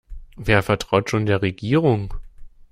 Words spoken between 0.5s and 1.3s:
vertraut schon